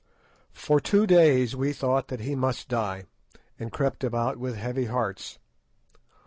[0.55, 3.03] For two days we thought that he must die,
[3.59, 5.37] and crept about with heavy hearts.